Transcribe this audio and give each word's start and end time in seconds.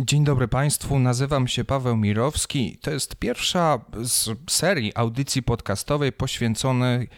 Dzień 0.00 0.24
dobry 0.24 0.48
Państwu, 0.48 0.98
nazywam 0.98 1.48
się 1.48 1.64
Paweł 1.64 1.96
Mirowski. 1.96 2.78
To 2.82 2.90
jest 2.90 3.16
pierwsza 3.16 3.80
z 4.02 4.30
serii 4.50 4.92
audycji 4.94 5.42
podcastowej 5.42 6.12
poświęconej 6.12 7.08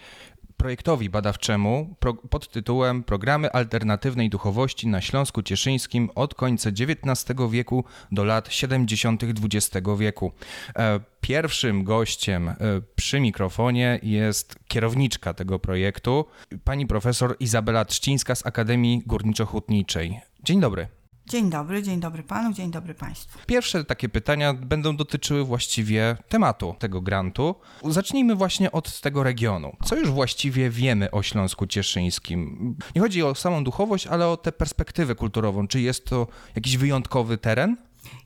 projektowi 0.57 1.09
badawczemu 1.09 1.95
pod 2.29 2.51
tytułem 2.51 3.03
Programy 3.03 3.51
alternatywnej 3.51 4.29
duchowości 4.29 4.87
na 4.87 5.01
Śląsku 5.01 5.43
Cieszyńskim 5.43 6.09
od 6.15 6.35
końca 6.35 6.69
XIX 6.69 7.39
wieku 7.51 7.83
do 8.11 8.23
lat 8.23 8.53
70. 8.53 9.23
XX 9.23 9.87
wieku. 9.97 10.31
E, 10.75 10.99
pierwszym 11.21 11.83
gościem 11.83 12.49
e, 12.49 12.55
przy 12.95 13.19
mikrofonie 13.19 13.99
jest 14.03 14.55
kierowniczka 14.67 15.33
tego 15.33 15.59
projektu, 15.59 16.25
pani 16.63 16.87
profesor 16.87 17.35
Izabela 17.39 17.85
Trzcińska 17.85 18.35
z 18.35 18.45
Akademii 18.45 19.03
Górniczo-Hutniczej. 19.07 20.19
Dzień 20.43 20.59
dobry. 20.59 21.00
Dzień 21.31 21.49
dobry, 21.49 21.83
dzień 21.83 21.99
dobry 21.99 22.23
panu, 22.23 22.53
dzień 22.53 22.71
dobry 22.71 22.93
państwu. 22.93 23.39
Pierwsze 23.47 23.83
takie 23.85 24.09
pytania 24.09 24.53
będą 24.53 24.97
dotyczyły 24.97 25.43
właściwie 25.43 26.17
tematu 26.29 26.75
tego 26.79 27.01
grantu. 27.01 27.55
Zacznijmy 27.83 28.35
właśnie 28.35 28.71
od 28.71 29.01
tego 29.01 29.23
regionu. 29.23 29.75
Co 29.85 29.95
już 29.95 30.09
właściwie 30.09 30.69
wiemy 30.69 31.11
o 31.11 31.23
Śląsku 31.23 31.67
Cieszyńskim? 31.67 32.75
Nie 32.95 33.01
chodzi 33.01 33.23
o 33.23 33.35
samą 33.35 33.63
duchowość, 33.63 34.07
ale 34.07 34.27
o 34.27 34.37
tę 34.37 34.51
perspektywę 34.51 35.15
kulturową. 35.15 35.67
Czy 35.67 35.81
jest 35.81 36.05
to 36.05 36.27
jakiś 36.55 36.77
wyjątkowy 36.77 37.37
teren? 37.37 37.77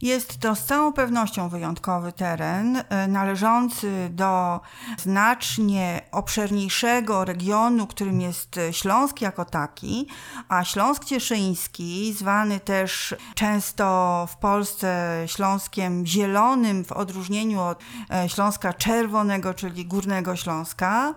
Jest 0.01 0.37
to 0.37 0.55
z 0.55 0.65
całą 0.65 0.93
pewnością 0.93 1.49
wyjątkowy 1.49 2.11
teren, 2.11 2.83
e, 2.89 3.07
należący 3.07 4.09
do 4.11 4.59
znacznie 4.97 6.01
obszerniejszego 6.11 7.25
regionu, 7.25 7.87
którym 7.87 8.21
jest 8.21 8.59
Śląsk 8.71 9.21
jako 9.21 9.45
taki, 9.45 10.07
a 10.49 10.63
Śląsk 10.63 11.05
Cieszyński, 11.05 12.13
zwany 12.13 12.59
też 12.59 13.15
często 13.35 14.27
w 14.31 14.37
Polsce 14.37 15.23
Śląskiem 15.27 16.05
Zielonym, 16.05 16.85
w 16.85 16.91
odróżnieniu 16.91 17.61
od 17.61 17.79
e, 18.09 18.29
Śląska 18.29 18.73
Czerwonego, 18.73 19.53
czyli 19.53 19.85
Górnego 19.85 20.35
Śląska, 20.35 21.15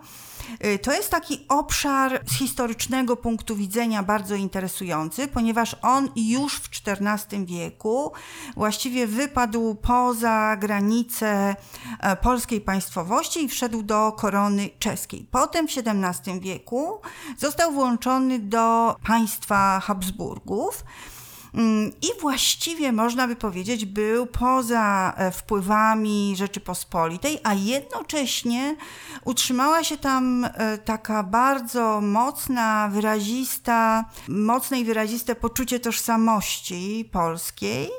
to 0.82 0.92
jest 0.92 1.10
taki 1.10 1.44
obszar 1.48 2.20
z 2.26 2.38
historycznego 2.38 3.16
punktu 3.16 3.56
widzenia 3.56 4.02
bardzo 4.02 4.34
interesujący, 4.34 5.28
ponieważ 5.28 5.76
on 5.82 6.08
już 6.16 6.54
w 6.54 6.68
XIV 6.86 7.46
wieku 7.46 8.12
właściwie 8.56 9.06
wypadł 9.06 9.74
poza 9.74 10.56
granice 10.56 11.56
e, 12.00 12.16
polskiej 12.16 12.60
państwowości 12.60 13.44
i 13.44 13.48
wszedł 13.48 13.82
do 13.82 14.12
korony 14.12 14.70
czeskiej. 14.78 15.26
Potem 15.30 15.68
w 15.68 15.70
XVII 15.76 16.40
wieku 16.40 17.00
został 17.38 17.72
włączony 17.72 18.38
do 18.38 18.96
państwa 19.06 19.80
Habsburgów. 19.80 20.84
Mm, 21.54 21.92
i 22.02 22.20
właściwie 22.20 22.92
można 22.92 23.28
by 23.28 23.36
powiedzieć 23.36 23.84
był 23.84 24.26
poza 24.26 25.14
e, 25.16 25.30
wpływami 25.30 26.34
Rzeczypospolitej, 26.36 27.38
a 27.44 27.54
jednocześnie 27.54 28.76
utrzymała 29.24 29.84
się 29.84 29.96
tam 29.96 30.44
e, 30.44 30.78
taka 30.78 31.22
bardzo 31.22 32.00
mocna, 32.00 32.88
wyrazista, 32.92 34.04
mocne 34.28 34.80
i 34.80 34.84
wyraziste 34.84 35.34
poczucie 35.34 35.80
tożsamości 35.80 37.08
polskiej 37.12 37.90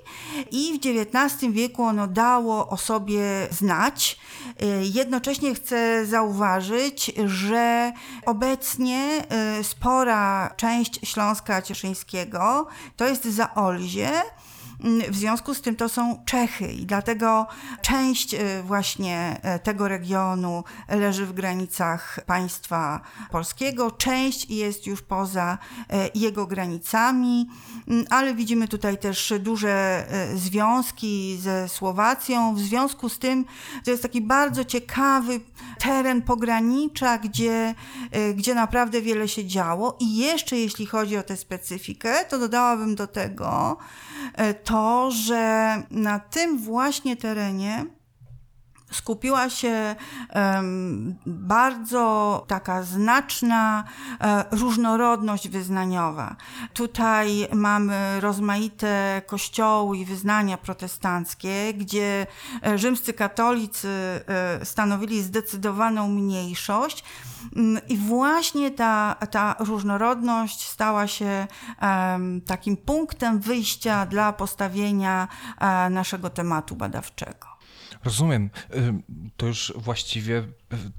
i 0.51 0.79
w 0.79 0.85
XIX 0.85 1.53
wieku 1.53 1.83
ono 1.83 2.07
dało 2.07 2.69
o 2.69 2.77
sobie 2.77 3.47
znać. 3.51 4.19
E, 4.59 4.65
jednocześnie 4.83 5.55
chcę 5.55 6.05
zauważyć, 6.05 7.11
że 7.25 7.91
obecnie 8.25 9.23
spora 9.63 10.53
część 10.57 10.99
Śląska 11.03 11.61
Cieszyńskiego 11.61 12.67
to 12.97 13.07
jest 13.07 13.38
za 13.39 13.55
Olzie. 13.55 14.11
W 15.09 15.15
związku 15.15 15.53
z 15.53 15.61
tym 15.61 15.75
to 15.75 15.89
są 15.89 16.23
Czechy 16.25 16.71
i 16.71 16.85
dlatego 16.85 17.47
część 17.81 18.33
y, 18.33 18.63
właśnie 18.63 19.41
y, 19.55 19.59
tego 19.59 19.87
regionu 19.87 20.63
leży 20.89 21.25
w 21.25 21.33
granicach 21.33 22.19
państwa 22.25 23.01
polskiego, 23.31 23.91
część 23.91 24.49
jest 24.49 24.87
już 24.87 25.01
poza 25.01 25.57
y, 25.81 26.19
jego 26.19 26.47
granicami, 26.47 27.49
mm, 27.87 28.05
ale 28.09 28.35
widzimy 28.35 28.67
tutaj 28.67 28.97
też 28.97 29.33
duże 29.39 30.05
związki 30.35 31.37
ze 31.41 31.69
Słowacją. 31.69 32.55
W 32.55 32.59
związku 32.59 33.09
z 33.09 33.19
tym 33.19 33.45
to 33.85 33.91
jest 33.91 34.03
taki 34.03 34.21
bardzo 34.21 34.65
ciekawy 34.65 35.39
teren 35.79 36.21
pogranicza, 36.21 37.17
gdzie, 37.17 37.75
gdzie 38.35 38.55
naprawdę 38.55 39.01
wiele 39.01 39.27
się 39.27 39.45
działo. 39.45 39.97
I 39.99 40.17
jeszcze 40.17 40.57
jeśli 40.57 40.85
chodzi 40.85 41.17
o 41.17 41.23
tę 41.23 41.37
specyfikę, 41.37 42.25
to 42.25 42.39
dodałabym 42.39 42.95
do 42.95 43.07
tego, 43.07 43.77
E, 44.33 44.53
to, 44.69 45.11
że 45.11 45.75
na 45.91 46.19
tym 46.19 46.57
właśnie 46.57 47.15
terenie 47.15 47.85
skupiła 48.91 49.49
się 49.49 49.95
bardzo 51.25 52.45
taka 52.47 52.83
znaczna 52.83 53.83
e, 54.21 54.45
różnorodność 54.51 55.49
wyznaniowa. 55.49 56.35
Tutaj 56.73 57.47
mamy 57.53 58.21
rozmaite 58.21 59.21
kościoły 59.27 59.97
i 59.97 60.05
wyznania 60.05 60.57
protestanckie, 60.57 61.73
gdzie 61.73 62.27
e, 62.65 62.77
rzymscy 62.77 63.13
katolicy 63.13 63.89
stanowili 64.63 65.23
zdecydowaną 65.23 66.07
mniejszość. 66.07 67.03
Mm, 67.55 67.81
I 67.89 67.97
właśnie 67.97 68.71
ta, 68.71 69.15
ta 69.31 69.55
różnorodność 69.59 70.69
stała 70.69 71.07
się 71.07 71.47
takim 72.45 72.77
punktem 72.77 73.39
wyjścia 73.39 74.05
dla 74.05 74.33
postawienia 74.33 75.27
naszego 75.89 76.29
tematu 76.29 76.75
badawczego. 76.75 77.48
Rozumiem. 78.03 78.49
To 79.37 79.45
już 79.45 79.73
właściwie 79.75 80.43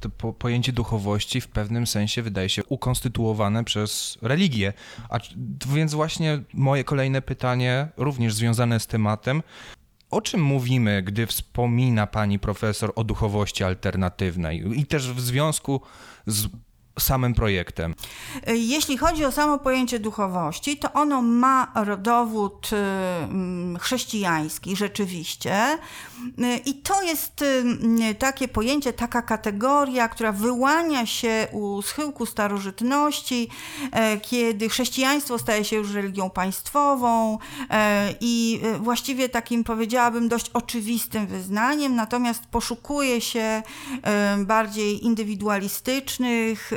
to 0.00 0.32
pojęcie 0.32 0.72
duchowości 0.72 1.40
w 1.40 1.48
pewnym 1.48 1.86
sensie 1.86 2.22
wydaje 2.22 2.48
się 2.48 2.64
ukonstytuowane 2.64 3.64
przez 3.64 4.18
religię. 4.22 4.72
A 5.08 5.18
więc 5.68 5.94
właśnie 5.94 6.42
moje 6.54 6.84
kolejne 6.84 7.22
pytanie, 7.22 7.88
również 7.96 8.34
związane 8.34 8.80
z 8.80 8.86
tematem, 8.86 9.42
o 10.10 10.20
czym 10.20 10.42
mówimy, 10.42 11.02
gdy 11.02 11.26
wspomina 11.26 12.06
pani 12.06 12.38
profesor 12.38 12.92
o 12.96 13.04
duchowości 13.04 13.64
alternatywnej 13.64 14.80
i 14.80 14.86
też 14.86 15.12
w 15.12 15.20
związku 15.20 15.80
z 16.26 16.48
samym 17.02 17.34
projektem? 17.34 17.94
Jeśli 18.46 18.98
chodzi 18.98 19.24
o 19.24 19.32
samo 19.32 19.58
pojęcie 19.58 19.98
duchowości, 19.98 20.76
to 20.76 20.92
ono 20.92 21.22
ma 21.22 21.72
rodowód 21.74 22.70
y, 22.72 23.78
chrześcijański 23.78 24.76
rzeczywiście. 24.76 25.78
Y, 26.38 26.56
I 26.66 26.74
to 26.74 27.02
jest 27.02 27.42
y, 27.42 28.14
takie 28.18 28.48
pojęcie, 28.48 28.92
taka 28.92 29.22
kategoria, 29.22 30.08
która 30.08 30.32
wyłania 30.32 31.06
się 31.06 31.48
u 31.52 31.82
schyłku 31.82 32.26
starożytności, 32.26 33.48
kiedy 34.22 34.68
chrześcijaństwo 34.68 35.38
staje 35.38 35.64
się 35.64 35.76
już 35.76 35.92
religią 35.92 36.30
państwową 36.30 37.38
i 38.20 38.60
właściwie 38.80 39.28
takim, 39.28 39.64
powiedziałabym, 39.64 40.28
dość 40.28 40.50
oczywistym 40.52 41.26
wyznaniem, 41.26 41.96
natomiast 41.96 42.46
poszukuje 42.46 43.20
się 43.20 43.62
bardziej 44.38 45.04
indywidualistycznych, 45.04 46.70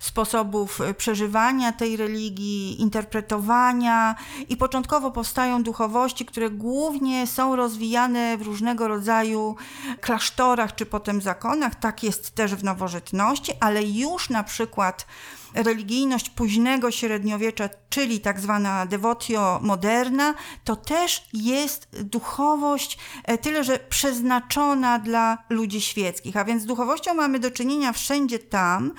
sposobów 0.00 0.78
przeżywania 0.96 1.72
tej 1.72 1.96
religii, 1.96 2.80
interpretowania 2.80 4.14
i 4.48 4.56
początkowo 4.56 5.10
powstają 5.10 5.62
duchowości, 5.62 6.26
które 6.26 6.50
głównie 6.50 7.26
są 7.26 7.56
rozwijane 7.56 8.38
w 8.38 8.42
różnego 8.42 8.88
rodzaju 8.88 9.56
klasztorach 10.00 10.74
czy 10.74 10.86
potem 10.86 11.22
zakonach. 11.22 11.74
Tak 11.74 12.02
jest 12.02 12.34
też 12.34 12.54
w 12.54 12.64
nowożytności, 12.64 13.52
ale 13.60 13.82
już 13.82 14.30
na 14.30 14.42
przykład 14.44 15.06
religijność 15.54 16.30
późnego 16.30 16.90
średniowiecza, 16.90 17.68
czyli 17.90 18.20
tak 18.20 18.40
zwana 18.40 18.86
devotio 18.86 19.60
moderna, 19.62 20.34
to 20.64 20.76
też 20.76 21.28
jest 21.32 22.02
duchowość 22.02 22.98
e, 23.24 23.38
tyle, 23.38 23.64
że 23.64 23.78
przeznaczona 23.78 24.98
dla 24.98 25.38
ludzi 25.50 25.80
świeckich. 25.80 26.36
A 26.36 26.44
więc 26.44 26.62
z 26.62 26.66
duchowością 26.66 27.14
mamy 27.14 27.38
do 27.38 27.50
czynienia 27.50 27.92
wszędzie 27.92 28.38
tam, 28.38 28.92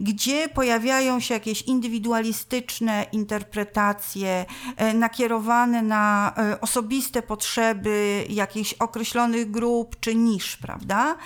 gdzie 0.00 0.48
pojawiają 0.48 1.20
się 1.20 1.34
jakieś 1.34 1.62
indywidualistyczne 1.62 3.06
interpretacje 3.12 4.46
e, 4.76 4.94
nakierowane 4.94 5.82
na 5.82 6.34
e, 6.36 6.60
osobiste 6.60 7.22
potrzeby 7.22 8.26
jakichś 8.28 8.74
określonych 8.74 9.50
grup 9.50 9.96
czy 10.00 10.14
nisz, 10.14 10.56
prawda? 10.56 11.16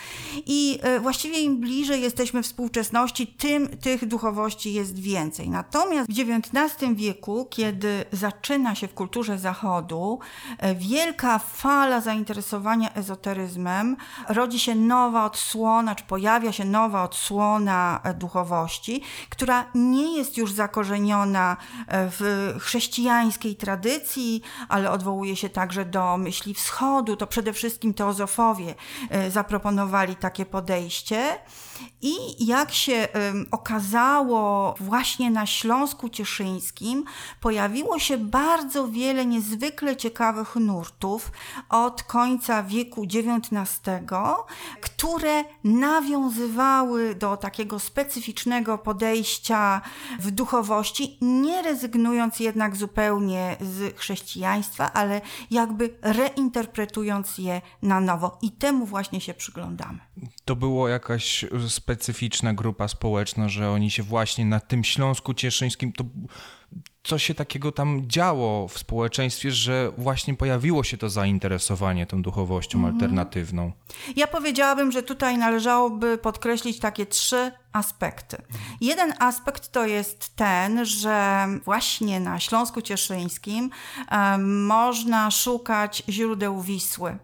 I 0.47 0.79
właściwie 1.01 1.41
im 1.41 1.61
bliżej 1.61 2.03
jesteśmy 2.03 2.43
współczesności, 2.43 3.27
tym 3.27 3.69
tych 3.69 4.07
duchowości 4.07 4.68
jest 4.73 4.99
więcej. 4.99 5.51
Natomiast 5.51 6.09
w 6.09 6.13
XIX 6.13 6.95
wieku, 6.95 7.47
kiedy 7.51 8.05
zaczyna 8.13 8.75
się 8.75 8.89
w 8.89 8.95
kulturze 8.95 9.39
Zachodu 9.39 10.19
e, 10.59 10.75
wielka 10.75 11.39
fala 11.39 12.01
zainteresowania 12.01 12.95
ezoteryzmem, 12.95 13.97
rodzi 14.29 14.59
się 14.59 14.75
nowa 14.75 15.25
odsłona, 15.25 15.95
czy 15.95 16.05
pojawia 16.05 16.53
się 16.53 16.65
nowa 16.65 17.03
odsłona 17.03 18.01
e, 18.05 18.15
duchowości, 18.15 19.03
która 19.29 19.65
nie 19.75 20.17
jest 20.17 20.37
już 20.37 20.53
zakorzeniona 20.53 21.57
e, 21.89 22.11
w 22.11 22.55
chrześcijańskiej 22.61 23.57
tradycji, 23.57 24.43
ale 24.69 24.91
odwołuje 24.91 25.37
się 25.37 25.49
także 25.49 25.85
do 25.85 26.17
myśli 26.17 26.55
wschodu. 26.55 27.17
To 27.17 27.27
przede 27.27 27.53
wszystkim 27.53 27.95
teozofowie 27.95 28.75
zaproponowali 29.31 30.17
takie 30.17 30.47
podejście. 30.47 31.39
I 32.03 32.47
jak 32.47 32.73
się 32.73 33.09
okazało, 33.51 34.58
właśnie 34.81 35.31
na 35.31 35.47
Śląsku 35.47 36.09
Cieszyńskim 36.09 37.05
pojawiło 37.41 37.99
się 37.99 38.19
bardzo 38.19 38.89
wiele 38.89 39.27
niezwykle 39.27 39.97
ciekawych 39.97 40.57
nurtów 40.57 41.33
od 41.69 42.03
końca 42.03 42.63
wieku 42.63 43.03
XIX, 43.03 43.81
które 44.81 45.45
nawiązywały 45.65 47.15
do 47.15 47.37
takiego 47.37 47.79
specyficznego 47.79 48.79
podejścia 48.79 49.81
w 50.19 50.31
duchowości, 50.31 51.19
nie 51.21 51.63
rezygnując 51.63 52.41
jednak 52.41 52.77
zupełnie 52.77 53.57
z 53.61 53.99
chrześcijaństwa, 53.99 54.93
ale 54.93 55.21
jakby 55.51 55.99
reinterpretując 56.03 57.39
je 57.39 57.63
na 57.83 58.01
nowo. 58.01 58.39
I 58.43 58.53
temu 58.53 58.87
właśnie 58.87 59.21
się 59.21 59.35
przyglądamy. 59.35 59.99
To 60.45 60.57
było 60.57 60.89
jakaś 60.89 61.45
specyficzna 61.69 62.55
grupa 62.55 62.89
społeczna, 62.89 63.49
że 63.49 63.71
oni 63.71 63.91
się 63.91 64.03
właśnie 64.03 64.45
na 64.49 64.61
tym 64.61 64.85
Śląsku 64.85 65.35
Cieszyńskim, 65.35 65.93
to 65.93 66.05
co 67.03 67.19
się 67.19 67.35
takiego 67.35 67.73
tam 67.73 68.03
działo 68.09 68.69
w 68.69 68.79
społeczeństwie, 68.79 69.51
że 69.51 69.93
właśnie 69.99 70.35
pojawiło 70.35 70.85
się 70.85 70.97
to 70.97 71.11
zainteresowanie 71.11 72.07
tą 72.07 72.23
duchowością 72.23 72.79
mhm. 72.79 72.95
alternatywną? 72.95 73.73
Ja 74.17 74.27
powiedziałabym, 74.27 74.93
że 74.93 75.03
tutaj 75.03 75.39
należałoby 75.39 76.19
podkreślić 76.19 76.79
takie 76.79 77.07
trzy 77.07 77.53
aspekty. 77.73 78.37
Jeden 78.81 79.15
aspekt 79.19 79.73
to 79.73 79.87
jest 79.87 80.37
ten, 80.37 80.85
że 80.85 81.47
właśnie 81.65 82.21
na 82.21 82.41
Śląsku 82.41 82.83
Cieszyńskim 82.83 83.71
można 84.47 85.31
szukać 85.31 86.03
źródeł 86.09 86.63
Wisły. 86.63 87.19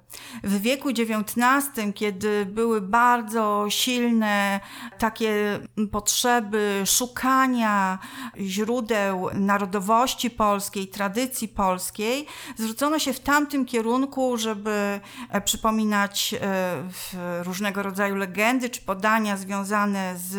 W 0.44 0.60
wieku 0.60 0.88
XIX, 0.88 1.94
kiedy 1.94 2.46
były 2.46 2.80
bardzo 2.80 3.66
silne 3.68 4.60
takie 4.98 5.60
potrzeby 5.92 6.82
szukania 6.86 7.98
źródeł 8.38 9.28
narodowości 9.34 10.30
polskiej, 10.30 10.88
tradycji 10.88 11.48
polskiej, 11.48 12.26
zwrócono 12.56 12.98
się 12.98 13.12
w 13.12 13.20
tamtym 13.20 13.66
kierunku, 13.66 14.36
żeby 14.36 15.00
e, 15.30 15.40
przypominać 15.40 16.34
e, 16.34 17.42
różnego 17.42 17.82
rodzaju 17.82 18.16
legendy 18.16 18.70
czy 18.70 18.80
podania 18.80 19.36
związane 19.36 20.14
z 20.18 20.33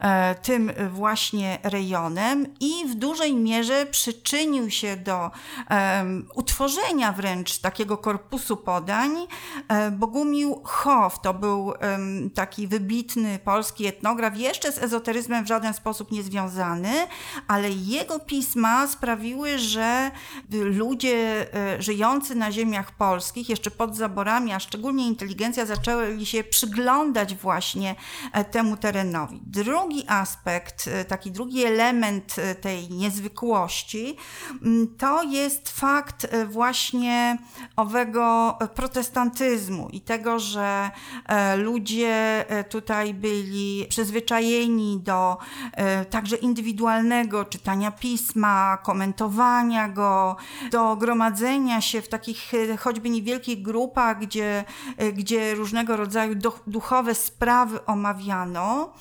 E, 0.00 0.34
tym 0.34 0.72
właśnie 0.90 1.58
rejonem 1.62 2.46
i 2.60 2.88
w 2.88 2.94
dużej 2.94 3.34
mierze 3.34 3.86
przyczynił 3.86 4.70
się 4.70 4.96
do 4.96 5.30
utworzenia 6.34 7.12
wręcz 7.12 7.58
takiego 7.58 7.98
korpusu 7.98 8.56
podań. 8.56 9.10
E, 9.68 9.90
Bogumił 9.90 10.60
Hoff 10.64 11.20
to 11.20 11.34
był 11.34 11.72
taki 12.34 12.68
wybitny 12.68 13.38
polski 13.38 13.86
etnograf, 13.86 14.36
jeszcze 14.36 14.72
z 14.72 14.78
ezoteryzmem 14.78 15.44
w 15.44 15.48
żaden 15.48 15.74
sposób 15.74 16.12
niezwiązany, 16.12 16.92
ale 17.48 17.70
jego 17.70 18.18
pisma 18.18 18.86
sprawiły, 18.86 19.58
że 19.58 20.10
ludzie 20.50 21.46
e, 21.54 21.82
żyjący 21.82 22.34
na 22.34 22.52
ziemiach 22.52 22.92
polskich, 22.92 23.48
jeszcze 23.48 23.70
pod 23.70 23.96
zaborami, 23.96 24.52
a 24.52 24.60
szczególnie 24.60 25.06
inteligencja, 25.06 25.66
zaczęli 25.66 26.26
się 26.26 26.44
przyglądać 26.44 27.34
właśnie 27.34 27.94
temu 28.50 28.76
terenowi. 28.76 29.21
Drugi 29.30 30.04
aspekt, 30.08 30.88
e, 30.88 31.04
taki 31.04 31.30
drugi 31.30 31.64
element 31.64 32.38
e, 32.38 32.54
tej 32.54 32.90
niezwykłości, 32.90 34.16
mm, 34.62 34.94
to 34.98 35.22
jest 35.22 35.68
fakt 35.68 36.26
e, 36.30 36.46
właśnie 36.46 37.38
owego 37.76 38.58
protestantyzmu 38.74 39.88
i 39.92 40.00
tego, 40.00 40.38
że 40.38 40.90
ludzie 41.56 42.44
tutaj 42.70 43.14
byli 43.14 43.86
przyzwyczajeni 43.88 45.00
do 45.00 45.38
także 46.10 46.36
indywidualnego 46.36 47.44
czytania 47.44 47.90
pisma, 47.90 48.78
komentowania 48.82 49.88
go, 49.88 50.36
do 50.70 50.96
gromadzenia 50.96 51.80
się 51.80 52.02
w 52.02 52.08
takich 52.08 52.52
choćby 52.78 53.10
niewielkich 53.10 53.62
grupach, 53.62 54.18
gdzie, 54.20 54.64
gdzie 55.12 55.54
różnego 55.54 55.96
rodzaju 55.96 56.34
duchowe 56.66 57.14
sprawy 57.14 57.84
omawiano. 57.86 58.92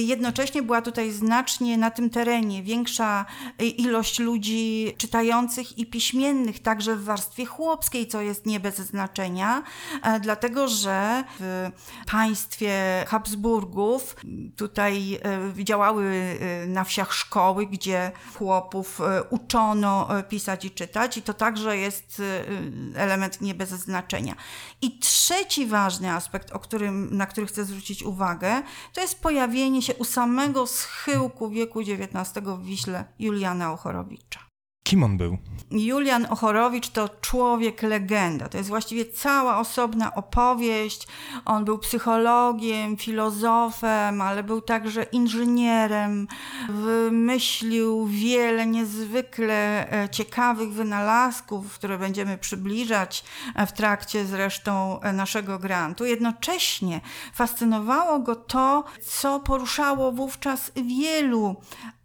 Jednocześnie 0.00 0.62
była 0.62 0.82
tutaj 0.82 1.10
znacznie 1.10 1.78
na 1.78 1.90
tym 1.90 2.10
terenie 2.10 2.62
większa 2.62 3.24
ilość 3.58 4.18
ludzi 4.18 4.94
czytających 4.98 5.78
i 5.78 5.86
piśmiennych, 5.86 6.62
także 6.62 6.96
w 6.96 7.04
warstwie 7.04 7.46
chłopskiej, 7.46 8.06
co 8.06 8.20
jest 8.20 8.46
nie 8.46 8.60
bez 8.60 8.76
znaczenia, 8.76 9.62
e, 10.02 10.20
dlatego 10.20 10.68
że 10.68 11.24
w 11.40 11.70
państwie 12.10 13.04
Habsburgów 13.08 14.16
tutaj 14.56 15.20
e, 15.58 15.64
działały 15.64 16.04
e, 16.04 16.66
na 16.66 16.84
wsiach 16.84 17.12
szkoły, 17.12 17.66
gdzie 17.66 18.12
chłopów 18.34 19.00
uczono 19.30 20.08
pisać 20.28 20.64
i 20.64 20.70
czytać, 20.70 21.16
i 21.16 21.22
to 21.22 21.34
także 21.34 21.76
jest 21.76 22.22
element 22.94 23.40
nie 23.40 23.54
bez 23.54 23.68
znaczenia. 23.68 24.34
I 24.82 24.98
trzeci 24.98 25.66
ważny 25.66 26.10
aspekt, 26.10 26.52
o 26.52 26.58
którym, 26.58 27.16
na 27.16 27.26
który 27.26 27.46
chcę 27.46 27.64
zwrócić 27.64 28.02
uwagę, 28.02 28.62
to 28.92 29.00
jest 29.00 29.20
pojawienie 29.20 29.81
się 29.82 29.94
u 29.94 30.04
samego 30.04 30.66
schyłku 30.66 31.50
wieku 31.50 31.80
XIX 31.80 32.46
w 32.46 32.64
Wiśle 32.64 33.04
Juliana 33.18 33.72
Ochorowicza. 33.72 34.51
Kim 34.92 35.04
on 35.04 35.16
był? 35.16 35.38
Julian 35.70 36.26
Ochorowicz 36.30 36.88
to 36.88 37.08
człowiek 37.20 37.82
legenda. 37.82 38.48
To 38.48 38.58
jest 38.58 38.68
właściwie 38.68 39.04
cała 39.04 39.58
osobna 39.58 40.14
opowieść. 40.14 41.08
On 41.44 41.64
był 41.64 41.78
psychologiem, 41.78 42.96
filozofem, 42.96 44.20
ale 44.20 44.42
był 44.42 44.60
także 44.60 45.02
inżynierem. 45.02 46.28
Wymyślił 46.68 48.06
wiele 48.06 48.66
niezwykle 48.66 49.92
e, 49.92 50.08
ciekawych 50.08 50.72
wynalazków, 50.72 51.74
które 51.74 51.98
będziemy 51.98 52.38
przybliżać 52.38 53.24
e, 53.54 53.66
w 53.66 53.72
trakcie 53.72 54.24
zresztą 54.24 55.00
e, 55.00 55.12
naszego 55.12 55.58
grantu. 55.58 56.04
Jednocześnie 56.04 57.00
fascynowało 57.34 58.18
go 58.18 58.36
to, 58.36 58.84
co 59.06 59.40
poruszało 59.40 60.12
wówczas 60.12 60.72
wielu 60.76 61.56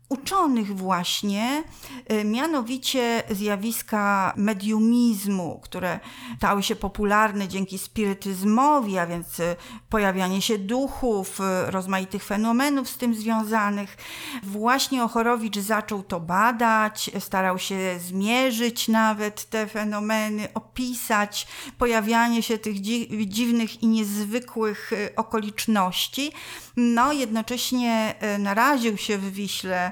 uczonych 0.10 0.76
właśnie, 0.76 1.64
y, 2.12 2.24
mianowicie 2.24 3.24
zjawiska 3.30 4.34
mediumizmu, 4.36 5.60
które 5.64 6.00
stały 6.38 6.64
się 6.64 6.76
popularne 6.76 7.48
dzięki 7.48 7.78
spirytyzmowi, 7.78 8.98
a 8.98 9.08
więc 9.08 9.40
y, 9.40 9.56
pojawianie 9.90 10.42
się 10.42 10.58
duchów, 10.58 11.40
y, 11.40 11.72
rozmaitych 11.72 12.24
fenomenów 12.24 12.90
z 12.90 12.98
tym 12.98 13.16
związanych. 13.16 13.98
Właśnie 14.44 15.04
Ochorowicz 15.04 15.60
zaczął 15.60 16.04
to 16.04 16.20
badać, 16.20 17.12
starał 17.20 17.60
się 17.60 18.00
zmierzyć 18.00 18.88
nawet 18.88 19.50
te 19.50 19.68
fenomeny, 19.68 20.48
opisać 20.54 21.48
pojawianie 21.78 22.44
się 22.44 22.58
tych 22.58 22.82
dziwnych 23.28 23.84
i 23.84 23.88
niezwykłych 23.88 24.92
okoliczności. 25.16 26.32
No, 26.78 27.14
jednocześnie 27.14 28.16
naraził 28.40 28.98
się 28.98 29.18
w 29.18 29.32
Wiśle 29.32 29.88
E, 29.88 29.92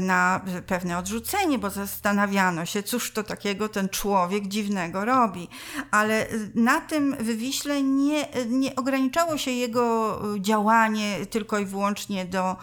na 0.00 0.40
pewne 0.66 0.98
odrzucenie, 0.98 1.58
bo 1.58 1.70
zastanawiano 1.70 2.66
się, 2.66 2.82
cóż 2.82 3.12
to 3.12 3.22
takiego 3.22 3.68
ten 3.68 3.88
człowiek 3.88 4.48
dziwnego 4.48 5.04
robi. 5.04 5.48
Ale 5.90 6.26
na 6.54 6.80
tym 6.80 7.16
wywiśle 7.20 7.82
nie, 7.82 8.28
nie 8.48 8.76
ograniczało 8.76 9.38
się 9.38 9.50
jego 9.50 10.20
działanie 10.40 11.26
tylko 11.26 11.58
i 11.58 11.64
wyłącznie 11.64 12.24
do, 12.24 12.56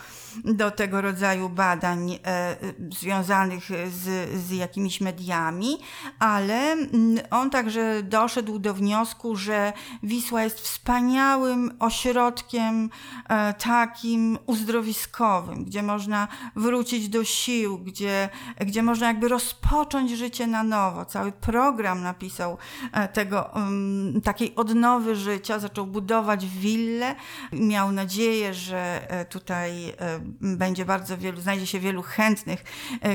do 0.44 0.72
tego 0.72 1.02
rodzaju 1.02 1.50
badań 1.50 2.20
e, 2.26 2.56
związanych 3.00 3.66
z, 3.92 4.30
z 4.40 4.52
jakimiś 4.52 5.02
mediami, 5.02 5.78
ale 6.20 6.72
mm, 6.72 7.20
on 7.32 7.50
także 7.50 8.04
doszedł 8.04 8.60
do 8.60 8.74
wniosku, 8.74 9.36
że 9.36 9.74
Wisła 10.04 10.44
jest 10.44 10.60
wspaniałym 10.60 11.78
ośrodkiem 11.80 12.90
e, 13.30 13.54
takim 13.54 14.38
uzdrowiskowym, 14.46 15.66
gdzie 15.66 15.84
można 15.84 16.28
wrócić 16.72 17.10
do 17.10 17.24
sił, 17.24 17.78
gdzie, 17.78 18.30
gdzie 18.60 18.84
można 18.84 19.08
jakby 19.08 19.28
rozpocząć 19.28 20.12
życie 20.12 20.48
na 20.48 20.64
nowo. 20.64 21.06
Cały 21.06 21.32
program 21.32 22.04
napisał 22.04 22.58
e, 22.94 23.08
tego, 23.08 23.50
um, 23.56 24.22
takiej 24.24 24.56
odnowy 24.56 25.16
życia, 25.16 25.60
zaczął 25.60 25.88
budować 25.88 26.46
willę. 26.46 27.16
Miał 27.52 27.92
nadzieję, 27.92 28.54
że 28.54 29.12
e, 29.12 29.26
tutaj 29.26 29.90
e, 29.90 29.94
będzie 30.42 30.86
bardzo 30.86 31.18
wielu, 31.18 31.42
znajdzie 31.42 31.68
się 31.68 31.80
wielu 31.80 32.02
chętnych, 32.02 32.64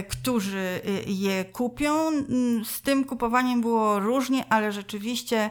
którzy 0.09 0.81
je 1.07 1.45
kupią. 1.45 2.09
Mm, 2.09 2.65
z 2.65 2.83
tym 2.83 3.05
kupowaniem 3.05 3.61
było 3.61 3.99
różnie, 3.99 4.45
ale 4.49 4.73
rzeczywiście 4.73 5.51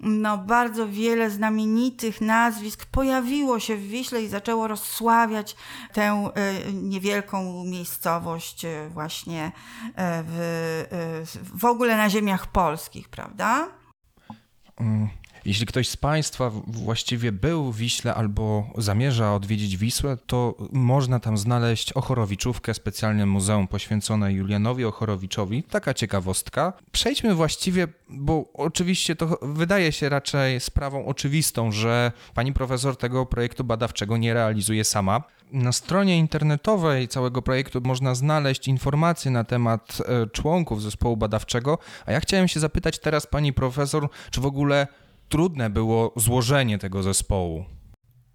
no, 0.00 0.38
bardzo 0.38 0.88
wiele 0.88 1.30
znamienitych 1.30 2.20
nazwisk 2.20 2.86
pojawiło 2.86 3.60
się 3.60 3.76
w 3.76 3.88
Wiśle 3.88 4.22
i 4.22 4.28
zaczęło 4.28 4.68
rozsławiać 4.68 5.56
tę 5.92 6.02
e, 6.34 6.72
niewielką 6.72 7.64
miejscowość 7.64 8.64
e, 8.64 8.88
właśnie 8.88 9.52
e, 9.96 10.24
w, 10.26 11.38
w 11.54 11.64
ogóle 11.64 11.96
na 11.96 12.10
ziemiach 12.10 12.46
polskich, 12.46 13.08
prawda? 13.08 13.68
Jeśli 15.44 15.66
ktoś 15.66 15.88
z 15.88 15.96
Państwa 15.96 16.50
właściwie 16.66 17.32
był 17.32 17.72
w 17.72 17.76
Wiśle 17.76 18.14
albo 18.14 18.70
zamierza 18.78 19.34
odwiedzić 19.34 19.76
Wisłę, 19.76 20.16
to 20.26 20.54
można 20.72 21.20
tam 21.20 21.38
znaleźć 21.38 21.92
Ochorowiczówkę, 21.92 22.74
specjalne 22.74 23.26
muzeum 23.26 23.68
poświęcone 23.68 24.32
Julianowi 24.32 24.84
Ochorowiczowi. 24.84 25.62
Taka 25.62 25.94
ciekawostka. 25.94 26.72
Przejdźmy 26.92 27.34
właściwie, 27.34 27.88
bo 28.08 28.44
oczywiście 28.54 29.16
to 29.16 29.38
wydaje 29.42 29.92
się 29.92 30.08
raczej 30.08 30.60
sprawą 30.60 31.06
oczywistą, 31.06 31.72
że 31.72 32.12
pani 32.34 32.52
profesor 32.52 32.96
tego 32.96 33.26
projektu 33.26 33.64
badawczego 33.64 34.16
nie 34.16 34.34
realizuje 34.34 34.84
sama. 34.84 35.22
Na 35.52 35.72
stronie 35.72 36.18
internetowej 36.18 37.08
całego 37.08 37.42
projektu 37.42 37.80
można 37.84 38.14
znaleźć 38.14 38.68
informacje 38.68 39.30
na 39.30 39.44
temat 39.44 39.98
e, 40.06 40.26
członków 40.26 40.82
zespołu 40.82 41.16
badawczego, 41.16 41.78
a 42.06 42.12
ja 42.12 42.20
chciałem 42.20 42.48
się 42.48 42.60
zapytać 42.60 42.98
teraz 42.98 43.26
pani 43.26 43.52
profesor, 43.52 44.08
czy 44.30 44.40
w 44.40 44.46
ogóle 44.46 44.86
trudne 45.30 45.70
było 45.70 46.12
złożenie 46.16 46.78
tego 46.78 47.02
zespołu? 47.02 47.64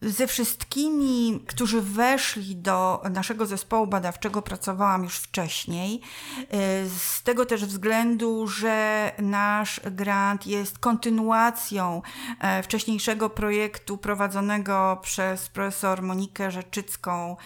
Ze 0.02 0.28
wszystkimi, 0.28 1.44
którzy 1.48 1.82
weszli 1.82 2.56
do 2.56 3.02
naszego 3.12 3.46
zespołu 3.46 3.88
badawczego, 3.88 4.42
pracowałam 4.42 5.04
już 5.04 5.18
wcześniej. 5.18 6.02
Y, 6.40 6.46
z 6.90 7.24
tego 7.24 7.46
też 7.46 7.66
względu, 7.66 8.48
że 8.48 9.12
nasz 9.20 9.82
grant 9.92 10.48
jest 10.48 10.80
kontynuacją 10.80 12.02
e, 12.40 12.64
wcześniejszego 12.64 13.30
projektu 13.30 13.98
prowadzonego 13.98 15.00
przez 15.02 15.50
profesor 15.50 16.02
Monikę 16.02 16.52
Rzeczycką, 16.52 17.38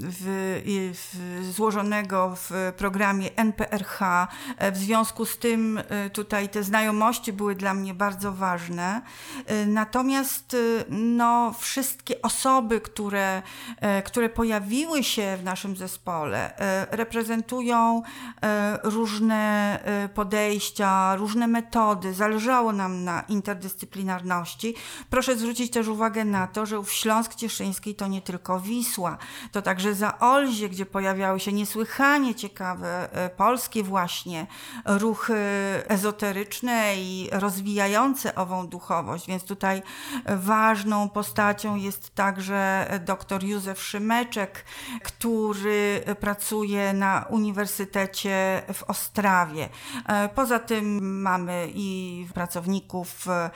w, 0.00 0.92
w, 0.92 1.44
złożonego 1.52 2.36
w 2.36 2.72
programie 2.76 3.36
NPRH. 3.36 4.00
E, 4.58 4.72
w 4.72 4.76
związku 4.76 5.24
z 5.24 5.38
tym 5.38 5.78
e, 5.88 6.10
tutaj 6.10 6.48
te 6.48 6.62
znajomości 6.62 7.32
były 7.32 7.54
dla 7.54 7.74
mnie 7.74 7.94
bardzo 7.94 8.32
ważne. 8.32 9.02
Natomiast 9.66 10.56
no, 11.16 11.54
wszystkie 11.58 12.22
osoby, 12.22 12.80
które, 12.80 13.42
e, 13.80 14.02
które 14.02 14.28
pojawiły 14.28 15.04
się 15.04 15.36
w 15.40 15.44
naszym 15.44 15.76
zespole, 15.76 16.58
e, 16.58 16.96
reprezentują 16.96 18.02
e, 18.42 18.78
różne 18.82 19.44
podejścia, 20.14 21.16
różne 21.16 21.46
metody. 21.46 22.14
Zależało 22.14 22.72
nam 22.72 23.04
na 23.04 23.20
interdyscyplinarności. 23.28 24.74
Proszę 25.10 25.36
zwrócić 25.36 25.72
też 25.72 25.88
uwagę 25.88 26.24
na 26.24 26.46
to, 26.46 26.66
że 26.66 26.82
w 26.82 26.92
Śląsk 26.92 27.34
Cieszyński 27.34 27.94
to 27.94 28.06
nie 28.06 28.22
tylko 28.22 28.60
Wisła, 28.60 29.18
to 29.52 29.62
także 29.62 29.94
Zaolzie, 29.94 30.68
gdzie 30.68 30.86
pojawiały 30.86 31.40
się 31.40 31.52
niesłychanie 31.52 32.34
ciekawe 32.34 33.08
polskie 33.36 33.82
właśnie 33.82 34.46
ruchy 34.84 35.34
ezoteryczne 35.88 36.96
i 36.96 37.28
rozwijające 37.32 38.34
ową 38.34 38.66
duchowość, 38.66 39.26
więc 39.26 39.44
tutaj 39.44 39.82
ważną 40.36 41.03
postacią 41.08 41.76
jest 41.76 42.14
także 42.14 42.86
dr 43.04 43.44
Józef 43.44 43.82
Szymeczek, 43.82 44.64
który 45.02 46.04
pracuje 46.20 46.92
na 46.92 47.26
Uniwersytecie 47.30 48.62
w 48.72 48.82
Ostrawie. 48.82 49.68
E, 50.08 50.28
poza 50.28 50.58
tym 50.58 51.20
mamy 51.22 51.68
i 51.74 52.26
pracowników 52.34 53.28
e, 53.28 53.50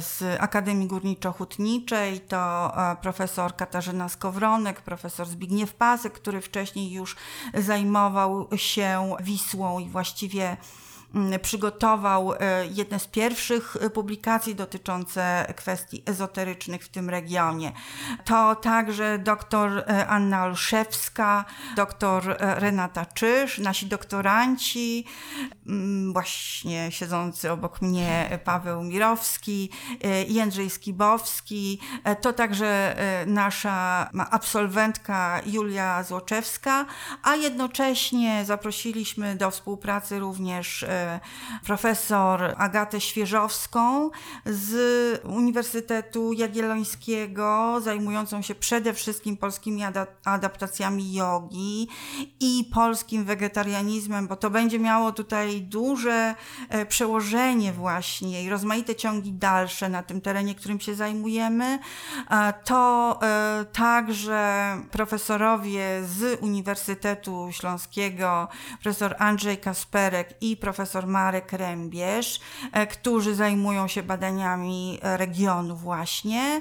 z 0.00 0.40
Akademii 0.40 0.88
Górniczo-Hutniczej, 0.88 2.20
to 2.28 2.72
e, 2.90 2.96
profesor 2.96 3.56
Katarzyna 3.56 4.08
Skowronek, 4.08 4.80
profesor 4.80 5.26
Zbigniew 5.26 5.74
Pasek, 5.74 6.12
który 6.12 6.40
wcześniej 6.40 6.92
już 6.92 7.16
zajmował 7.54 8.48
się 8.56 9.16
Wisłą 9.20 9.78
i 9.78 9.88
właściwie 9.88 10.56
przygotował 11.42 12.32
e, 12.32 12.66
jedne 12.66 12.98
z 12.98 13.06
pierwszych 13.06 13.76
e, 13.80 13.90
publikacji 13.90 14.54
dotyczące 14.54 15.52
kwestii 15.56 16.02
ezoterycznych 16.06 16.84
w 16.84 16.88
tym 16.88 17.10
regionie. 17.10 17.72
To 18.24 18.56
także 18.56 19.18
dr 19.18 19.78
e, 19.78 20.06
Anna 20.06 20.44
Olszewska, 20.44 21.44
dr 21.76 22.36
Renata 22.38 23.06
Czyż, 23.06 23.58
nasi 23.58 23.86
doktoranci, 23.86 25.04
mm, 25.66 26.12
właśnie 26.12 26.92
siedzący 26.92 27.52
obok 27.52 27.82
mnie 27.82 28.40
Paweł 28.44 28.82
Mirowski, 28.82 29.70
Jędrzej 30.28 30.70
Skibowski, 30.70 31.80
to 32.20 32.32
także 32.32 32.96
nasza 33.26 34.10
absolwentka 34.30 35.40
Julia 35.46 36.02
Złoczewska, 36.02 36.86
a 37.22 37.36
jednocześnie 37.36 38.44
zaprosiliśmy 38.44 39.36
do 39.36 39.50
współpracy 39.50 40.18
również 40.18 40.84
profesor 41.64 42.54
Agatę 42.56 43.00
Świeżowską 43.00 44.10
z 44.46 44.72
Uniwersytetu 45.24 46.32
Jagiellońskiego, 46.32 47.80
zajmującą 47.80 48.42
się 48.42 48.54
przede 48.54 48.94
wszystkim 48.94 49.36
polskimi 49.36 49.82
adaptacjami 50.24 51.12
jogi 51.12 51.88
i 52.40 52.70
polskim 52.74 53.24
wegetarianizmem, 53.24 54.28
bo 54.28 54.36
to 54.36 54.50
będzie 54.50 54.78
miało 54.78 55.12
tutaj 55.12 55.62
duże 55.62 56.34
e, 56.68 56.86
przełożenie 56.86 57.72
właśnie 57.72 58.42
i 58.42 58.50
rozmaite 58.50 58.94
ciągi 58.94 59.32
dalsze 59.32 59.88
na 59.88 60.02
tym 60.02 60.20
terenie, 60.20 60.54
którym 60.54 60.80
się 60.80 60.94
zajmujemy. 60.94 61.78
To 62.64 63.18
e, 63.22 63.64
także 63.72 64.76
profesorowie 64.90 66.04
z 66.04 66.42
Uniwersytetu 66.42 67.48
Śląskiego, 67.52 68.48
profesor 68.82 69.14
Andrzej 69.18 69.58
Kasperek 69.58 70.34
i 70.40 70.56
profesor 70.56 70.87
profesor 70.88 71.06
Marek 71.06 71.52
Rębierz, 71.52 72.40
e, 72.72 72.86
którzy 72.86 73.34
zajmują 73.34 73.88
się 73.88 74.02
badaniami 74.02 74.98
regionu 75.02 75.76
właśnie. 75.76 76.60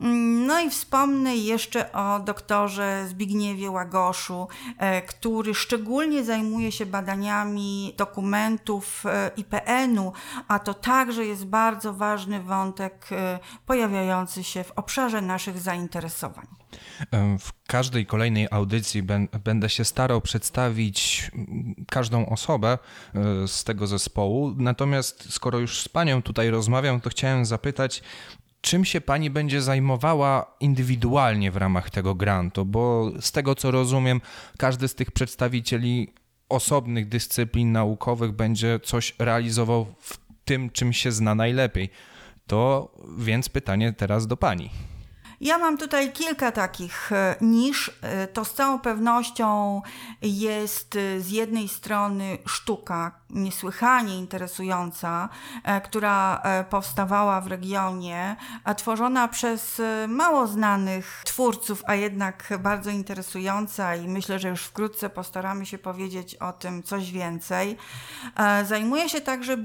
Mm, 0.00 0.46
no 0.46 0.60
i 0.60 0.70
wspomnę 0.70 1.36
jeszcze 1.36 1.92
o 1.92 2.20
doktorze 2.20 3.06
Zbigniewie 3.08 3.70
Łagoszu, 3.70 4.48
e, 4.78 5.02
który 5.02 5.54
szczególnie 5.54 6.24
zajmuje 6.24 6.72
się 6.72 6.86
badaniami 6.86 7.94
dokumentów 7.96 9.06
e, 9.06 9.30
IPN-u, 9.36 10.12
a 10.48 10.58
to 10.58 10.74
także 10.74 11.24
jest 11.24 11.46
bardzo 11.46 11.94
ważny 11.94 12.42
wątek 12.42 13.08
pojawiający 13.66 14.44
się 14.44 14.64
w 14.64 14.72
obszarze 14.72 15.20
naszych 15.20 15.58
zainteresowań. 15.58 16.46
W 17.38 17.66
każdej 17.66 18.06
kolejnej 18.06 18.48
audycji 18.50 19.02
będę 19.44 19.68
się 19.68 19.84
starał 19.84 20.20
przedstawić 20.20 21.30
każdą 21.88 22.26
osobę 22.26 22.78
e, 23.14 23.48
z 23.48 23.64
tego 23.64 23.86
zespołu. 23.86 24.54
Natomiast 24.56 25.32
skoro 25.32 25.58
już 25.58 25.80
z 25.80 25.88
panią 25.88 26.22
tutaj 26.22 26.50
rozmawiam, 26.50 27.00
to 27.00 27.10
chciałem 27.10 27.44
zapytać, 27.44 28.02
czym 28.60 28.84
się 28.84 29.00
pani 29.00 29.30
będzie 29.30 29.62
zajmowała 29.62 30.54
indywidualnie 30.60 31.50
w 31.50 31.56
ramach 31.56 31.90
tego 31.90 32.14
grantu? 32.14 32.64
Bo 32.64 33.10
z 33.20 33.32
tego 33.32 33.54
co 33.54 33.70
rozumiem, 33.70 34.20
każdy 34.58 34.88
z 34.88 34.94
tych 34.94 35.10
przedstawicieli 35.10 36.14
osobnych 36.48 37.08
dyscyplin 37.08 37.72
naukowych 37.72 38.32
będzie 38.32 38.80
coś 38.80 39.14
realizował 39.18 39.86
w 40.00 40.18
tym, 40.44 40.70
czym 40.70 40.92
się 40.92 41.12
zna 41.12 41.34
najlepiej. 41.34 41.90
To 42.46 42.92
więc 43.18 43.48
pytanie 43.48 43.92
teraz 43.92 44.26
do 44.26 44.36
pani. 44.36 44.70
Ja 45.40 45.58
mam 45.58 45.78
tutaj 45.78 46.12
kilka 46.12 46.52
takich 46.52 47.12
e, 47.12 47.36
nisz. 47.40 47.90
E, 48.02 48.26
to 48.26 48.44
z 48.44 48.54
całą 48.54 48.78
pewnością 48.80 49.82
jest 50.22 50.96
e, 50.96 51.20
z 51.20 51.30
jednej 51.30 51.68
strony 51.68 52.38
sztuka 52.46 53.19
niesłychanie 53.30 54.18
interesująca, 54.18 55.28
która 55.84 56.42
powstawała 56.70 57.40
w 57.40 57.46
regionie, 57.46 58.36
a 58.64 58.74
tworzona 58.74 59.28
przez 59.28 59.82
mało 60.08 60.46
znanych 60.46 61.22
twórców, 61.24 61.82
a 61.86 61.94
jednak 61.94 62.58
bardzo 62.58 62.90
interesująca 62.90 63.96
i 63.96 64.08
myślę, 64.08 64.38
że 64.38 64.48
już 64.48 64.62
wkrótce 64.62 65.10
postaramy 65.10 65.66
się 65.66 65.78
powiedzieć 65.78 66.34
o 66.34 66.52
tym 66.52 66.82
coś 66.82 67.12
więcej. 67.12 67.76
Zajmuje 68.64 69.08
się 69.08 69.20
także 69.20 69.56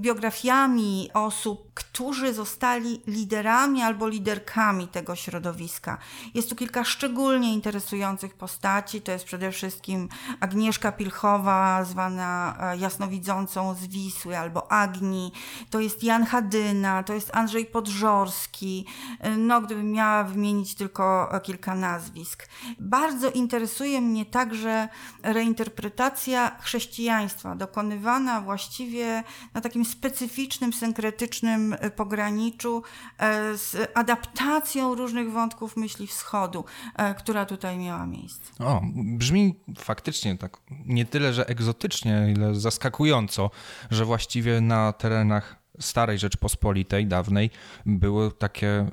biografiami 0.00 1.10
osób, 1.14 1.68
którzy 1.74 2.34
zostali 2.34 3.02
liderami 3.06 3.82
albo 3.82 4.08
liderkami 4.08 4.88
tego 4.88 5.16
środowiska. 5.16 5.98
Jest 6.34 6.50
tu 6.50 6.56
kilka 6.56 6.84
szczególnie 6.84 7.54
interesujących 7.54 8.34
postaci. 8.34 9.00
To 9.02 9.12
jest 9.12 9.24
przede 9.24 9.52
wszystkim 9.52 10.08
Agnieszka 10.40 10.92
Pilchowa, 10.92 11.84
zwana 11.84 12.56
e, 12.60 12.67
jasnowidzącą 12.74 13.74
z 13.74 13.86
Wisły, 13.86 14.38
albo 14.38 14.72
Agni. 14.72 15.32
To 15.70 15.80
jest 15.80 16.02
Jan 16.02 16.24
Hadyna, 16.24 17.02
to 17.02 17.14
jest 17.14 17.36
Andrzej 17.36 17.66
Podżorski. 17.66 18.86
E, 19.20 19.36
no, 19.36 19.60
gdybym 19.60 19.92
miała 19.92 20.24
wymienić 20.24 20.74
tylko 20.74 21.28
kilka 21.42 21.74
nazwisk. 21.74 22.48
Bardzo 22.80 23.30
interesuje 23.30 24.00
mnie 24.00 24.26
także 24.26 24.88
reinterpretacja 25.22 26.56
chrześcijaństwa, 26.60 27.56
dokonywana 27.56 28.40
właściwie 28.40 29.22
na 29.54 29.60
takim 29.60 29.84
specyficznym, 29.84 30.72
synkretycznym 30.72 31.76
pograniczu 31.96 32.82
e, 33.18 33.56
z 33.56 33.90
adaptacją 33.94 34.94
różnych 34.94 35.32
wątków 35.32 35.76
myśli 35.76 36.06
wschodu, 36.06 36.64
e, 36.96 37.14
która 37.14 37.46
tutaj 37.46 37.78
miała 37.78 38.06
miejsce. 38.06 38.64
O, 38.64 38.80
brzmi 38.94 39.54
faktycznie 39.78 40.38
tak 40.38 40.56
nie 40.86 41.04
tyle, 41.04 41.32
że 41.32 41.48
egzotycznie, 41.48 42.34
ile 42.36 42.54
zaskakująco, 42.58 43.50
że 43.90 44.04
właściwie 44.04 44.60
na 44.60 44.92
terenach 44.92 45.56
starej 45.80 46.18
Rzeczpospolitej, 46.18 47.06
dawnej, 47.06 47.50
były 47.86 48.32
takie 48.32 48.86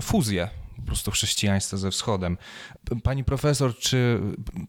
fuzje 0.00 0.48
po 0.76 0.82
prostu 0.82 1.10
chrześcijaństwa 1.10 1.76
ze 1.76 1.90
wschodem. 1.90 2.38
Pani 3.02 3.24
profesor, 3.24 3.76
czy 3.76 4.20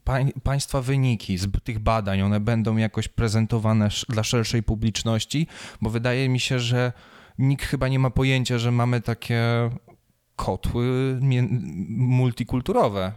pań, 0.04 0.32
państwa 0.44 0.82
wyniki 0.82 1.38
z 1.38 1.48
tych 1.64 1.80
badań, 1.80 2.22
one 2.22 2.40
będą 2.40 2.78
jakoś 2.78 3.08
prezentowane 3.08 3.90
dla 4.10 4.24
szerszej 4.24 4.64
publiczności? 4.64 5.48
Bo 5.82 5.90
wydaje 5.90 6.30
mi 6.30 6.40
się, 6.40 6.60
że 6.60 6.94
nikt 7.40 7.66
chyba 7.66 7.88
nie 7.88 8.00
ma 8.00 8.10
pojęcia, 8.10 8.58
że 8.58 8.72
mamy 8.72 9.02
takie 9.02 9.70
kotły 10.36 11.20
multikulturowe. 11.90 13.12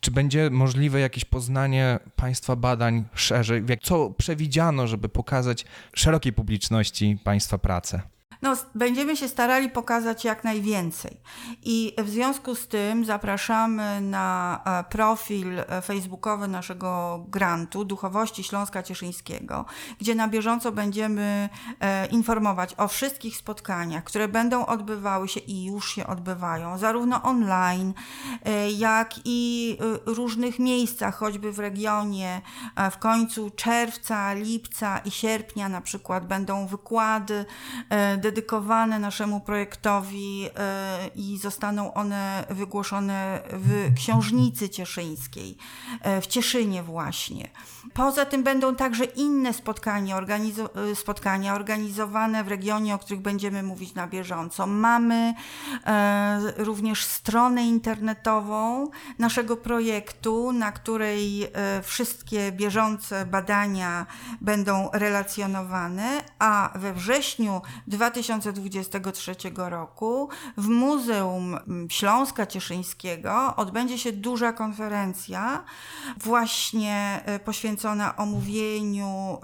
Czy 0.00 0.10
będzie 0.10 0.50
możliwe 0.50 1.00
jakieś 1.00 1.24
poznanie 1.24 1.98
Państwa 2.16 2.56
badań 2.56 3.04
szerzej? 3.14 3.62
Co 3.82 4.10
przewidziano, 4.10 4.86
żeby 4.86 5.08
pokazać 5.08 5.64
szerokiej 5.94 6.32
publiczności 6.32 7.18
Państwa 7.24 7.58
pracę? 7.58 8.02
No, 8.42 8.56
będziemy 8.74 9.16
się 9.16 9.28
starali 9.28 9.70
pokazać 9.70 10.24
jak 10.24 10.44
najwięcej. 10.44 11.20
I 11.62 11.94
w 11.98 12.08
związku 12.08 12.54
z 12.54 12.68
tym 12.68 13.04
zapraszamy 13.04 14.00
na 14.00 14.60
e, 14.64 14.84
profil 14.90 15.60
e, 15.60 15.82
facebookowy 15.82 16.48
naszego 16.48 17.24
grantu 17.28 17.84
Duchowości 17.84 18.44
Śląska 18.44 18.82
Cieszyńskiego, 18.82 19.64
gdzie 20.00 20.14
na 20.14 20.28
bieżąco 20.28 20.72
będziemy 20.72 21.48
e, 21.80 22.06
informować 22.06 22.74
o 22.76 22.88
wszystkich 22.88 23.36
spotkaniach, 23.36 24.04
które 24.04 24.28
będą 24.28 24.66
odbywały 24.66 25.28
się 25.28 25.40
i 25.40 25.64
już 25.64 25.94
się 25.94 26.06
odbywają, 26.06 26.78
zarówno 26.78 27.22
online, 27.22 27.94
jak 28.76 29.14
i 29.24 29.78
różnych 30.06 30.58
miejscach, 30.58 31.16
choćby 31.16 31.52
w 31.52 31.58
regionie. 31.58 32.40
W 32.90 32.98
końcu 32.98 33.50
czerwca, 33.50 34.32
lipca 34.32 34.98
i 34.98 35.10
sierpnia 35.10 35.68
na 35.68 35.80
przykład 35.80 36.26
będą 36.26 36.66
wykłady 36.66 37.44
dedykowane 38.28 38.98
naszemu 38.98 39.40
projektowi 39.40 40.48
e, 40.56 41.10
i 41.14 41.38
zostaną 41.38 41.94
one 41.94 42.44
wygłoszone 42.50 43.40
w 43.52 43.94
Książnicy 43.96 44.68
Cieszyńskiej, 44.68 45.56
e, 46.02 46.20
w 46.20 46.26
Cieszynie 46.26 46.82
właśnie. 46.82 47.50
Poza 47.94 48.24
tym 48.24 48.42
będą 48.42 48.76
także 48.76 49.04
inne 49.04 49.54
spotkania, 49.54 50.16
organizo 50.16 50.70
e, 50.74 50.94
spotkania 50.94 51.54
organizowane 51.54 52.44
w 52.44 52.48
regionie, 52.48 52.94
o 52.94 52.98
których 52.98 53.20
będziemy 53.20 53.62
mówić 53.62 53.94
na 53.94 54.06
bieżąco. 54.06 54.66
Mamy 54.66 55.34
również 56.56 57.04
stronę 57.04 57.66
internetową 57.66 58.90
naszego 59.18 59.56
projektu, 59.56 60.52
na 60.52 60.72
której 60.72 61.48
wszystkie 61.82 62.52
bieżące 62.52 63.26
badania 63.26 64.06
będą 64.40 64.90
relacjonowane, 64.92 66.24
a 66.38 66.70
we 66.74 66.92
wrześniu 66.92 67.62
2020 67.86 68.17
2023 68.22 69.34
roku 69.56 70.28
w 70.56 70.68
Muzeum 70.68 71.58
Śląska 71.88 72.46
Cieszyńskiego 72.46 73.56
odbędzie 73.56 73.98
się 73.98 74.12
duża 74.12 74.52
konferencja 74.52 75.64
właśnie 76.16 77.22
e, 77.24 77.38
poświęcona 77.38 78.16
omówieniu 78.16 79.38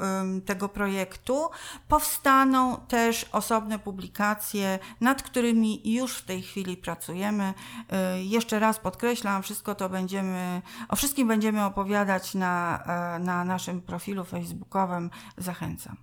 tego 0.46 0.68
projektu. 0.68 1.50
Powstaną 1.88 2.76
też 2.88 3.26
osobne 3.32 3.78
publikacje, 3.78 4.78
nad 5.00 5.22
którymi 5.22 5.92
już 5.94 6.16
w 6.16 6.24
tej 6.24 6.42
chwili 6.42 6.76
pracujemy. 6.76 7.54
E, 7.90 8.22
jeszcze 8.22 8.58
raz 8.58 8.78
podkreślam, 8.78 9.42
wszystko 9.42 9.74
to 9.74 9.88
będziemy, 9.88 10.62
o 10.88 10.96
wszystkim 10.96 11.28
będziemy 11.28 11.64
opowiadać 11.64 12.34
na, 12.34 12.84
e, 12.86 13.18
na 13.18 13.44
naszym 13.44 13.82
profilu 13.82 14.24
facebookowym. 14.24 15.10
Zachęcam. 15.38 15.96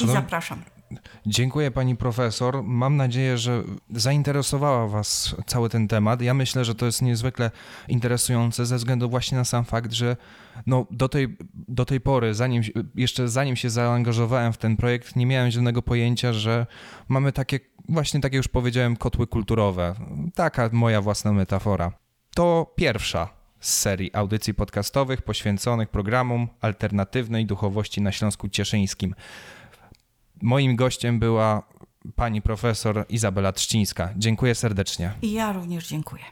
I 0.00 0.06
zapraszam. 0.06 0.77
Dziękuję 1.26 1.70
pani 1.70 1.96
profesor. 1.96 2.62
Mam 2.64 2.96
nadzieję, 2.96 3.38
że 3.38 3.62
zainteresowała 3.90 4.86
was 4.86 5.36
cały 5.46 5.68
ten 5.68 5.88
temat. 5.88 6.22
Ja 6.22 6.34
myślę, 6.34 6.64
że 6.64 6.74
to 6.74 6.86
jest 6.86 7.02
niezwykle 7.02 7.50
interesujące 7.88 8.66
ze 8.66 8.76
względu 8.76 9.10
właśnie 9.10 9.38
na 9.38 9.44
sam 9.44 9.64
fakt, 9.64 9.92
że 9.92 10.16
no 10.66 10.86
do, 10.90 11.08
tej, 11.08 11.36
do 11.54 11.84
tej 11.84 12.00
pory, 12.00 12.34
zanim, 12.34 12.62
jeszcze 12.94 13.28
zanim 13.28 13.56
się 13.56 13.70
zaangażowałem 13.70 14.52
w 14.52 14.58
ten 14.58 14.76
projekt, 14.76 15.16
nie 15.16 15.26
miałem 15.26 15.50
żadnego 15.50 15.82
pojęcia, 15.82 16.32
że 16.32 16.66
mamy 17.08 17.32
takie, 17.32 17.60
właśnie 17.88 18.20
tak 18.20 18.32
jak 18.32 18.38
już 18.38 18.48
powiedziałem, 18.48 18.96
kotły 18.96 19.26
kulturowe. 19.26 19.94
Taka 20.34 20.70
moja 20.72 21.00
własna 21.00 21.32
metafora. 21.32 21.92
To 22.34 22.74
pierwsza 22.76 23.38
z 23.60 23.78
serii 23.78 24.10
audycji 24.14 24.54
podcastowych 24.54 25.22
poświęconych 25.22 25.88
programom 25.88 26.48
alternatywnej 26.60 27.46
duchowości 27.46 28.00
na 28.00 28.12
Śląsku 28.12 28.48
Cieszyńskim. 28.48 29.14
Moim 30.42 30.76
gościem 30.76 31.18
była 31.18 31.62
pani 32.16 32.42
profesor 32.42 33.04
Izabela 33.08 33.52
Trzcińska. 33.52 34.10
Dziękuję 34.16 34.54
serdecznie. 34.54 35.12
I 35.22 35.32
ja 35.32 35.52
również 35.52 35.88
dziękuję. 35.88 36.22